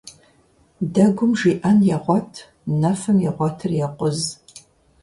Дэгум 0.93 1.31
жиӀэн 1.39 1.79
егъуэт, 1.95 2.31
нэфым 2.81 3.17
игъуэтыр 3.27 3.71
екъуз. 3.85 4.19